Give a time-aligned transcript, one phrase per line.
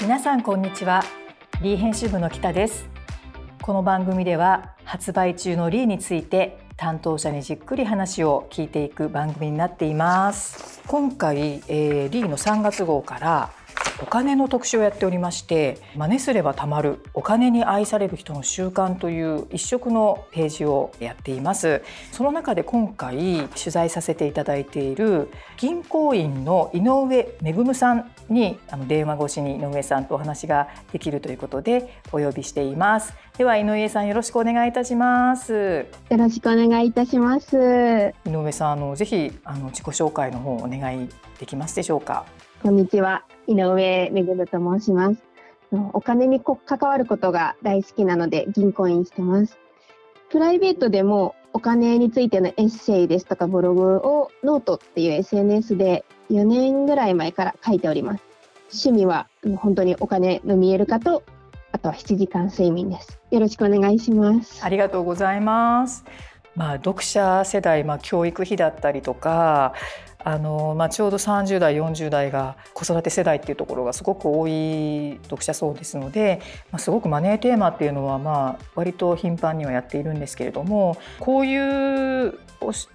[0.00, 1.04] 皆さんこんにちは。
[1.60, 2.88] リー編集部の北です。
[3.60, 10.80] この番組では発売中のリーについて担当者にじっくり話を聞いていく番組になっています。
[10.86, 13.50] 今回、えー、リーの3月号から
[14.02, 21.82] お金の特集をやっておりまして真似すればたまるお金に愛される人の習慣という一色のページをやっています。
[22.10, 33.12] その中で今回取材させていただいている銀行員の井上恵さんにあの電話越しに井上さんとお話ができるということでお呼びしています。
[33.36, 35.86] では井上さんよろしくお願いいたします。
[36.08, 38.14] よろしくお願いいたします。
[38.24, 42.24] 井上さんあのぜひあの自己紹介の方お願いできますでしょうか？
[42.62, 45.20] こんにちは井上めぐると申します。
[45.92, 49.58] お金に関わることが大好きなので銀行員してます。
[50.30, 58.22] プライベートでもお金についてのエッセイですとかブログをノートっていう SNS で4年ぐらい前から書いております。
[58.72, 61.24] 趣味は本当にお金の見える化と
[61.72, 63.20] あとは7時間睡眠です。
[63.32, 64.64] よろしくお願いします。
[64.64, 66.04] ありがとうございます。
[66.54, 69.72] まあ、読者世代、まあ、教育費だったりとか
[70.24, 76.40] あの、まあ、ちょうど30代40代が子育て世代っていうところがすごく多い読者層ですので、
[76.70, 82.38] まあ、すごくマネーテーマっていうのはまあ割と頻繁にはやっているんですけれどもこういう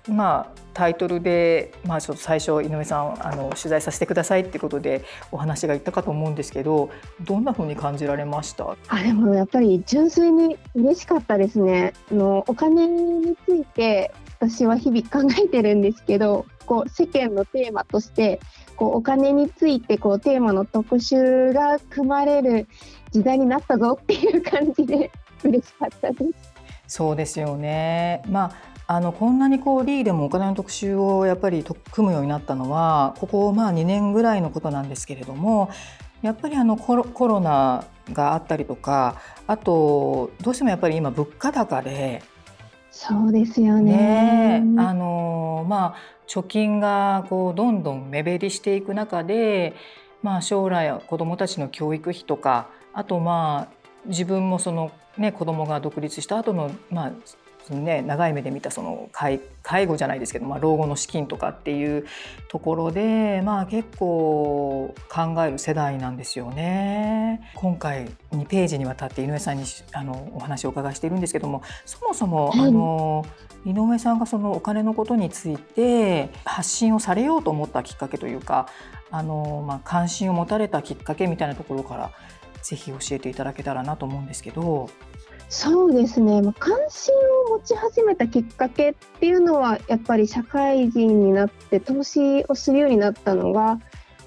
[0.08, 8.78] まあ、タイトルで、まあ、ちょっと最初井上さんあの取材させてくださいってことでお話がいったかと思うんですけどどんなふうに感じられました？
[8.90, 11.94] あでもやっぱり純粋に嬉しかったですね。
[12.12, 18.40] あのお金について私は日々考えてるんですけどこう世間のテーマとして
[18.76, 22.68] こうお金についてこうテーマの特集が組まれる
[23.12, 25.12] 時代になったぞ っていう感じで
[25.44, 26.56] 嬉しかったです。
[26.88, 28.52] そうですよね、ま
[28.88, 35.72] あ、あのこんなにこうリーでもお金の特集をやっぱり組むようになったのはここまあ2年ぐらいのことなんですけれども
[36.22, 42.22] やっぱりあのコロコロナがあったりとかあとどうしてもやっぱり今物価高で
[42.97, 44.61] そうですよね。
[44.61, 45.95] ねあのまあ
[46.28, 49.75] 貯金がこうどんどん目減りしていく中で、
[50.23, 57.11] まあ、将来子どもたちの教育費とかあとまあ自分もそのね子供が独立した後のまあ
[57.74, 62.06] ね、長い目で見たその介介護じゃないですけど、まあ、老後の資金とかっていう
[62.48, 67.52] ところで、まあ、結構考える世代なんですよね。
[67.56, 73.25] 今回2ページにわたって井上さんにあのお話をお伺いしているんですけどもそもそも、あの
[73.66, 78.68] 井上さんがそのお金のことについて発信をされようと思ったきっかけというか
[79.09, 82.12] あの、まあ、関心を持たれたきっかけみたいなところから
[82.62, 84.90] ぜひ教えていただけたらなと思うんですけど。
[85.50, 87.13] そうですね、まあ、関心
[87.47, 93.79] を持ち始めたきっかけっていうのはやっぱり社会人になって投資をするようになったのが、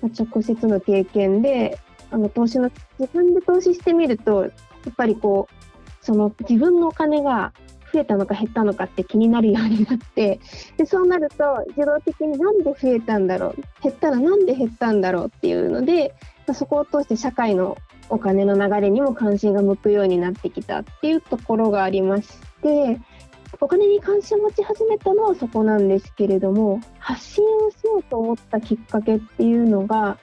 [0.03, 1.79] 直接の経験で
[2.11, 4.49] あの投資の自分で投資してみるとや
[4.91, 7.53] っぱりこうその自分のお金が
[7.93, 10.41] 増えたのか減ったのかって気になるようになって
[10.77, 16.15] でそうなると自動的になんで増えたんだろう減ったらなんで減ったんだろうっていうので、
[16.47, 17.77] まあ、そこを通して社会の
[18.11, 22.29] お金の流れにも関心が向くようになってきたっていうところがありまし
[22.63, 23.01] て
[23.61, 30.19] お金に関心を持ち始めたのはそこなんですけれども発信をしようと思ったきっかけっていうのが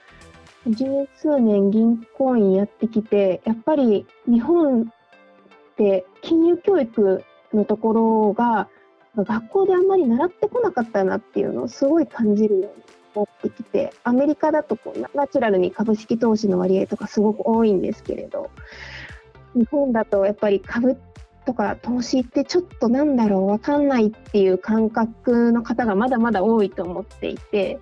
[0.68, 0.86] 十
[1.18, 4.86] 数年銀行員やってきてやっぱり日本っ
[5.76, 8.68] て金融教育のところが
[9.16, 12.84] 学校であんまり習ってこなかったなっていうのをすごい感じるように
[13.16, 18.52] なってきてアメリカだとこうナチュラルに株式投資の割合とかすごく多いんですけれど
[19.54, 20.98] 日本だとやっぱり株
[21.46, 27.80] とか投資ってちょっとなんだろう分かんないっていう感覚の方がまだまだ多いと思っていて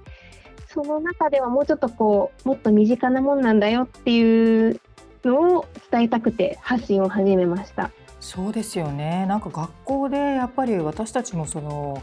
[0.68, 4.82] その中ではもうちょっとこうもっと身近なもんなんだよっていう
[5.24, 7.92] のを伝えたくて発信を始めました。
[8.20, 12.02] そうですよねなんか学校でやっぱり私たちもその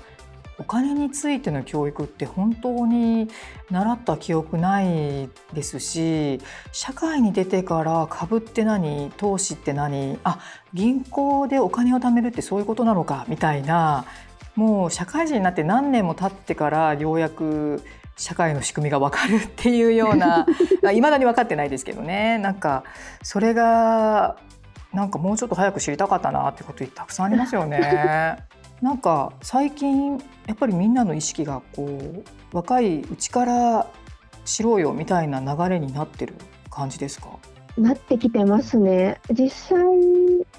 [0.61, 3.29] お金についての教育って本当に
[3.71, 6.39] 習った記憶ないですし
[6.71, 10.39] 社会に出てから株って何投資って何あ
[10.75, 14.05] 銀行でお金を貯めるってそういうことなのかみたいな
[14.55, 17.83] もう社会人になって何年も経ってからようやく
[18.19, 20.47] 社会の仕組みが分かるっていうような
[20.93, 22.85] いまだに分かってないですけどねなんか
[23.23, 24.37] それが
[24.93, 28.45] なんかもうちょっと早く知りたかったなってことたくさんありますよね。
[28.81, 33.87] なんか最近やっぱりみんなの意識がこう若いうちから
[34.45, 36.35] 知ろうよみたいな流れになってる
[36.71, 37.39] 感じですか？
[37.77, 39.21] なってきてますね。
[39.31, 39.79] 実際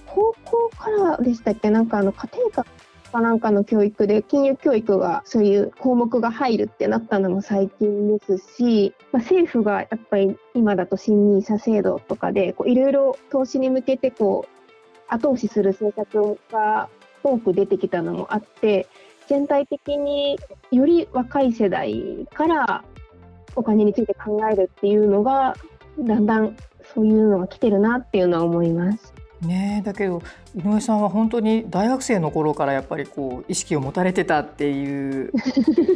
[0.05, 1.69] 高校からでしたっけ？
[1.69, 2.65] なんかあの家庭科
[3.11, 16.87] かなんかの教育で金融教育がそういう項目が入るってなったのも最近ですし、まあ、政府がやっぱり今だと新 NISA 制度とかでいろいろ投資に向けてこう後押しする政策が
[17.23, 18.87] 多く出てきたのもあって
[19.27, 20.37] 全体的に
[20.71, 22.83] より若い世代から
[23.55, 25.55] お金について考えるっていうのが
[25.99, 26.55] だんだん
[26.93, 29.13] そういうのが来てるなっていうのは思います。
[29.41, 30.21] ねだけど
[30.55, 35.31] 井上さんは本当に大学生の頃からやっぱりこう意識を持たれてたっていう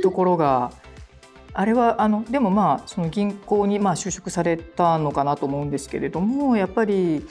[0.02, 0.72] ところが
[1.54, 7.26] あれはあのでもまあその銀行にまあ就職されたのかなと思うんですけれどもやっぱり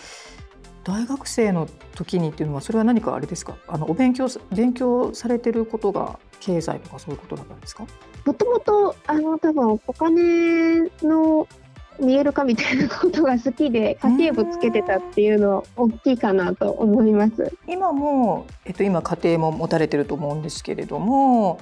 [0.85, 3.57] 大学生の時にっていうのはそれは何かあれですか？
[3.67, 7.87] あのお勉強勉強されてることが経済とかそういうことだったんですか？
[8.27, 11.49] もともとあの多分お金の
[12.01, 17.57] 見えるかみたいなことが好きで家計簿つけてたっていうのは大きいかなと思います。
[17.69, 21.61] 今も、えっと、今家庭も持たれてると思うんですけれども、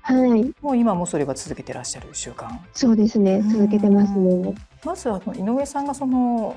[0.00, 2.48] はい、もう今もそれは続けてらっしゃる習慣？
[2.72, 4.54] そうですね、続けてますね。
[4.84, 6.56] まずあの井上さんがその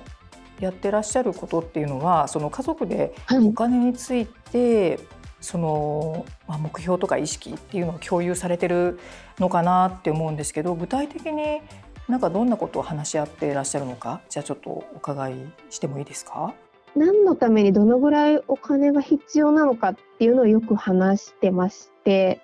[0.60, 5.00] やってらっしゃることっていうのは、その家族でお金について、はい、
[5.40, 9.00] その、まあ、目標とか意識っていうのを共有されてる
[9.40, 11.62] のかなって思うんですけど、具体的に
[12.08, 15.36] なんかどんなことを話し合っていらっしゃるのかじゃあちょっとお伺い
[15.70, 16.54] してもいいですか？
[16.96, 22.40] 何のためにどのぐらいお金が必要なのかっていうのをよく話してまして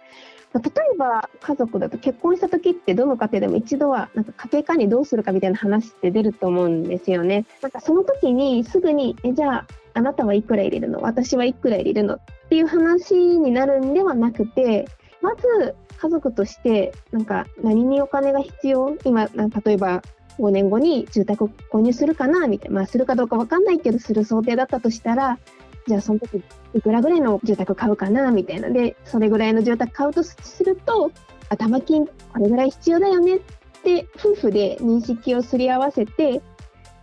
[0.53, 0.61] 例
[0.93, 7.45] えば家族だと結婚した時ってどの家庭でも一度はなんか家庭管理どうするかみたいな話って出ると思うんですよね。
[7.61, 10.99] なんかその時にすぐにえじゃああなたはいくら入れるの？
[10.99, 12.15] 私はいくら入れるの？
[12.15, 12.19] っ
[12.49, 14.87] ていう話になるんではなくて
[15.21, 18.95] まず家族としてなんか何にお金が必要？
[19.05, 20.03] 今例えば
[20.39, 22.47] 5年後に住宅を購入するかな？
[22.47, 25.39] みたいな、まあ、するかどうか分かんないけどする想定だったとしたら
[25.87, 26.43] じゃあその時
[26.73, 28.69] いくらぐらいの住宅買うかなみたいな。
[28.69, 31.11] でそれぐらいの住宅買うとすると
[31.49, 33.39] 頭金これぐらい必要だよねっ
[33.83, 36.41] て夫婦で認識をすり合わせて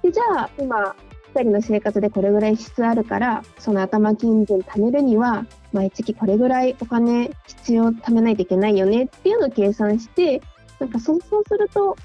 [0.03, 0.97] でじゃあ今
[1.35, 10.43] 2人の生活でこれぐらい質あるからその頭金分貯めるには毎月これぐらいお金必要貯めないといけないよねっていうのを計算して
[10.81, 11.97] なんかそうそうすると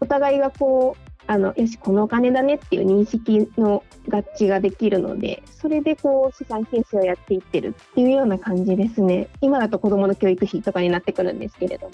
[0.00, 9.28] お互いがこうあのよしこのお金だねっていう認識の合致ができるのでそれでこう資産形成をやっていってるっていうような感じですね。
[9.40, 11.92] 今だと子どもの教育費とかになってくるんですけれども。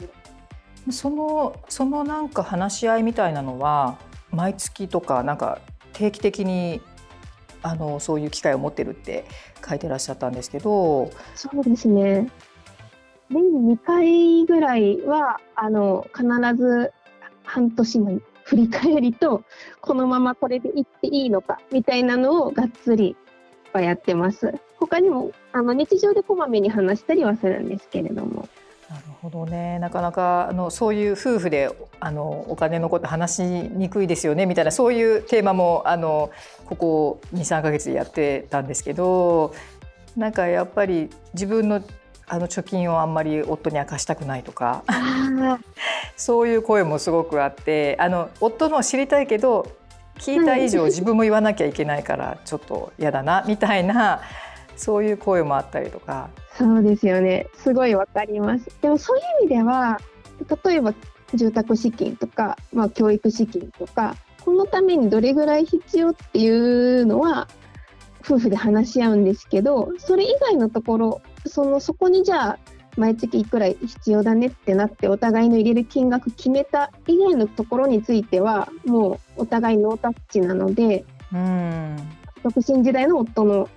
[0.90, 3.98] そのそのなんか話し合いみたいなのは
[4.32, 5.60] 毎月とかなんか
[5.92, 6.80] 定期的に
[7.62, 9.26] あのそういう機会を持ってるって
[9.68, 11.10] 書いてらっしゃったんですけど。
[11.34, 12.30] そうですね。
[13.28, 16.92] 年に2回ぐらいはあの必ず
[17.44, 18.20] 半年の
[18.50, 19.44] 振り返りと
[19.80, 23.16] このままこれでいっていいのかみたいなのをがっつり
[23.72, 24.52] はやってます。
[24.80, 28.48] 他にもあの日常でこまめに話したりはするんですけれども。
[28.88, 31.70] なるほどねなかなかあのそういう夫婦で
[32.00, 36.32] あのお金のこと話しにくいですよねみたいなそういうテーマもあの
[36.64, 39.54] ここ23か月でやってたんですけど
[40.16, 41.80] なんかやっぱり自分の
[42.32, 44.84] あの貯金をあんまり夫に明かしたくないとか
[46.16, 49.66] そういう声もすごくあってあの夫の知りたいけど
[50.18, 54.20] 聞いた以上自分も言わなきゃいけないからちょっと嫌だなみたいな
[54.80, 56.30] そういう声もあったりとか。
[56.56, 57.46] そうですよね。
[57.54, 58.66] すごいわかります。
[58.80, 60.00] でもそういう意味では、
[60.64, 60.94] 例えば
[61.34, 67.46] 住宅資金とか、まあ、教育資金とか、このためにどれぐらい必要っていうのは、
[68.24, 72.58] 夫婦で話し合うんですけど、それ以外のところ、そのそこにじゃあ、
[72.96, 81.96] 毎月いくら必要だねってなってお互いの入れる金額決めた以外のところについてはもうお互いノータッチなのでうん。
[82.42, 83.68] 独身時代の夫の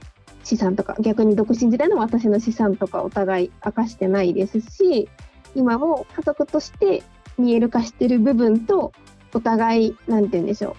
[0.44, 5.10] 資産とか逆に独身時代の私の資産とかお互い明かしてないですし
[5.56, 7.04] 今も家族として
[7.38, 8.92] 見える化してる部分と
[9.34, 10.76] お互い何て言うんでしょう。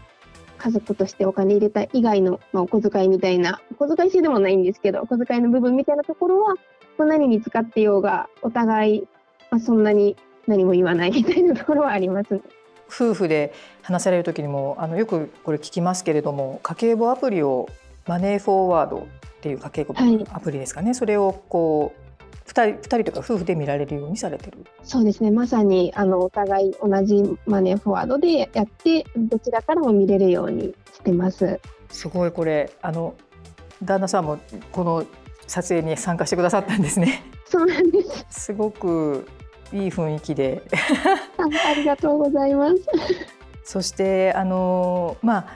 [0.57, 6.55] 家族としてお金入れた以外の、まあ、お小遣いみたいなお小遣い制でもないんですけどお小遣いの部分みたいなところは
[6.99, 9.09] 何に使ってようがお互い、
[9.51, 12.41] まあ、そんなに何も言わないみたいなところはありますね。
[12.89, 17.69] 夫婦で話される時にもあのよくこれ聞きますけれども家計簿アプリを
[18.07, 19.95] マネーフォーワードっていう家計簿
[20.33, 22.05] アプリですかね、はい、それをこう
[22.49, 24.59] 2人 ,2 人とか夫婦で見られるようにされてる。
[24.83, 25.31] そうですね。
[25.31, 31.59] まさにあのお互い同じマネーフォワードでやってどちらからも見れるようにしてます。
[31.89, 33.15] すごいこれあの
[33.83, 34.39] 旦那さんも
[34.73, 35.07] この
[35.47, 37.23] 撮影に参加してくださったんですね。
[37.45, 38.27] そうなんです。
[38.31, 39.27] すごく
[39.73, 40.63] いい雰囲気で。
[41.39, 42.77] ありがとうございます。
[43.65, 45.47] そしてあのまあ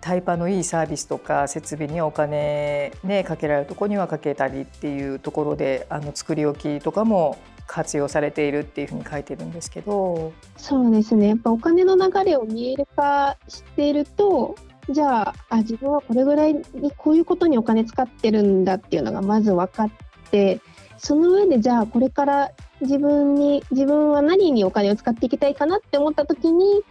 [0.00, 10.32] タイパのいいサービスとか設備にお金ねかけられるとこにはかけたりっていうところであの作り置きとかも活用されているっていうふうに書いてるんですけど。
[10.56, 11.28] そうですね。
[11.28, 14.54] やっぱお金の流れを見える化していると
[14.90, 16.64] じゃああ自分はこれぐらいに
[16.96, 19.90] こういうことにお金使ってるんだっていうのがまず分かっ
[20.30, 20.60] て
[20.98, 22.50] その上でじゃあこれから
[22.80, 26.82] 自分に自分は何にお金を使っていきたいかなって思った時に、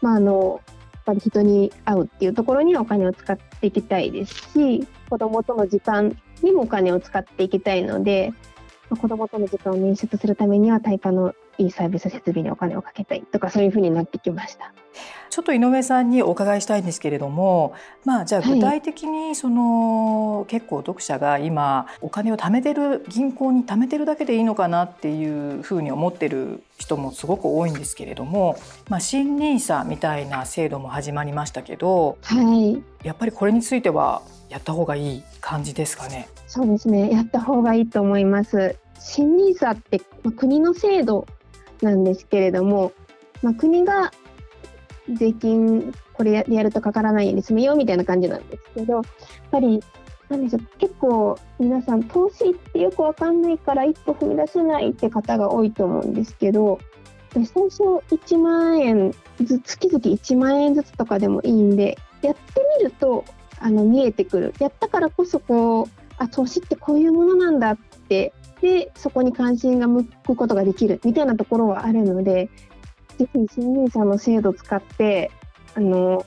[0.00, 0.60] まあ、あの
[0.94, 8.32] やっぱり人に会うっていうところにはお金を使っていきたいですし子どもとの時間にもお金を使っていきたいので、
[8.96, 14.72] 子どもとの時間を捻出するためには対価のいいサービス設備にお金をかけたいとかそういうふうになってきました。
[15.28, 17.72] ちょっと井上さんにお伺いしたいんですけれども、
[18.04, 36.28] まあ、じゃあ具体的にその、はい、結構読者が今お金を貯めてる銀行に貯めてるだけでいいのかなっていうふうに思ってる人もすごく多いんですけれども、まあ、新 NISA みたいな制度も始まりましたけど、はい、やっぱりこれについてはやった方がいい感じですかね？
[36.48, 38.76] そうですねやった方がいいと思います。
[38.98, 40.00] 新 NISA って
[40.36, 41.26] 国の制度
[41.82, 42.92] なんですけれども、
[43.42, 44.12] まあ、国が
[45.12, 49.02] 税金これやるとかからないように済むよみたいな感じなんですけどやっ
[49.50, 49.82] ぱり
[50.28, 56.78] なんでしょう結構皆さん投資ってよくわかんないから一歩踏み出せないって方が多いと思うんですけど
[57.32, 62.40] 最初1万円ず月々1万円ずつとかでもいいんでやって
[62.78, 63.24] みると
[63.60, 64.54] あの見えてくる。
[64.58, 72.50] やったからこそこうあ投資ってこういうものなんだってでそこに関心が向くことができるみたいなところはあるので
[73.18, 75.30] ぜひ新入社の制度を使って
[75.74, 76.24] あの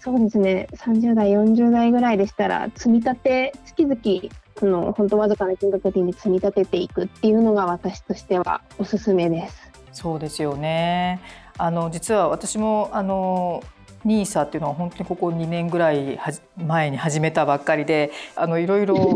[0.00, 9.70] そうですね30代40代ぐらいでしたら積み立て月々あの本当わずかな金額で積み立てていくっていうのが私としてはおすすめです。
[9.92, 11.20] そうですよね
[11.58, 13.62] あの実は私もあの
[14.04, 16.18] ニーサっていうのは本当にここ2年ぐらい
[16.56, 19.14] 前に始めたばっかりであのいろいろ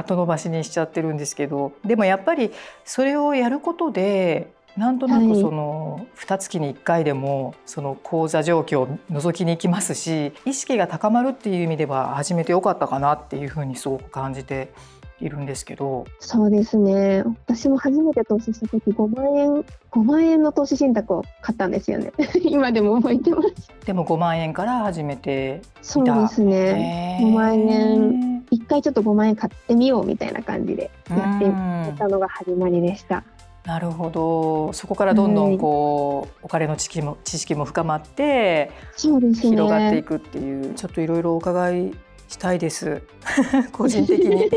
[0.00, 2.50] 後延ばしにしちゃってるんですけどでもやっぱり
[2.84, 14.72] それをやることでなんとなくその2月に1回でもその講座状況を覗きに行きますし意識が高まるっていう意味では始めてよかったかなっていうふうにすごく感じて
[15.20, 16.06] いるんですけど。
[16.18, 17.22] そうですね。
[17.46, 22.12] 私も初めて投資した時5万円5万円の投資信託を買ったんですよね。
[22.42, 23.48] 今でも覚えてます。
[23.84, 27.20] でも5万円から始めてそうですね。
[27.22, 28.44] 5万円。
[28.50, 33.22] 一回ちょっと5万円買ってみようみたいな感じでやってみたのが始まりでした。
[33.64, 34.72] なるほど。
[34.72, 41.94] そこからどんどんこう、はい、お金の知識も知識も深まってそうです、ね、広がっていくっていうちょっといろいろお伺い
[42.28, 43.02] したいです。
[43.72, 44.50] 個人的に。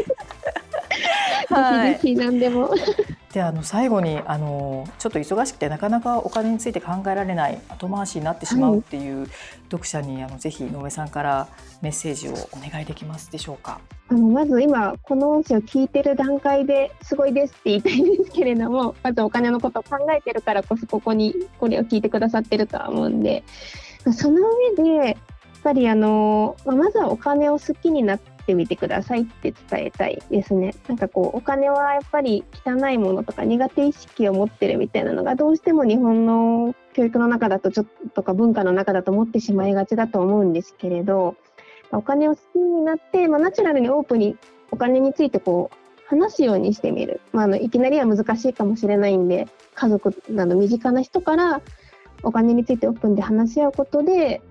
[1.49, 2.69] はい、ぜひ何でも。
[3.33, 9.27] であの最後にあのちょっと忙しくてなかなかお金について考えられない後回しになってしまうっていう
[9.71, 11.47] 読者に、はい、あのぜひ井上さんから
[11.81, 13.81] メッセージをお願いできますでしょうか。
[14.09, 23.43] あのまず今この音声を聞いてる段階ですごいですって言いたいんですけれどもまずお金のことを考えてるからこそここにこれを聞いてくださってるとは思うんで
[24.11, 24.41] その
[24.77, 25.15] 上でやっ
[25.63, 30.75] ぱりあのまずはお金を好きになってってみてくださいって伝えたいですね。
[30.87, 41.35] なんかこうお金はやっぱり汚いものとか苦手意識を持ってるみたいなのがどうしても日本の教育の中だとちょっとか文化の中だと思ってしまいがちだと思うんですけれど
[41.91, 44.37] お金を好きになって、まあ、ナチュラルにオープンに
[44.71, 51.61] お金についてこう話すようにしてみる、まあ、あのいきなりは難しいかもしれないんで家族など身近な人から
[52.23, 54.41] お金についてオープンで話し合うことで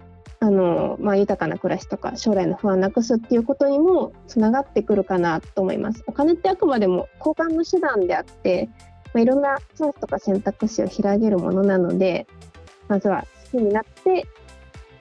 [0.43, 6.03] あの、まあ、豊かな暮らしとか将来の不安なくすっていうことにもつながってくるかなと思います。
[6.09, 8.69] お金ってあくまでも交換の手段であって、
[9.15, 12.27] まあ、いろんなチャンスとか選択肢を広げるものなので
[12.89, 14.27] まずは好きになって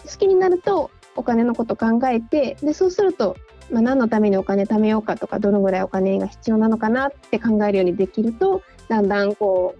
[0.05, 3.35] 好きになるとお金のこと考えてでそうすると、
[3.71, 9.73] まあ、何のためにお金貯めようかとかどのぐらいお金が必要なのかなって考えるようにできるとだんだんこ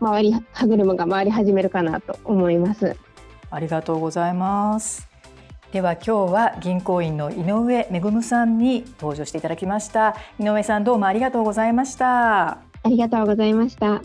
[0.00, 2.96] う回り歯車が回り始めるかなと思います。
[3.54, 5.08] ありがとうございます。
[5.72, 10.14] では今日は銀行員の井上恵さんに登場していただきました。
[10.38, 12.48] 井上さんどうもありがとうございました。
[12.50, 14.00] ありがとうございました。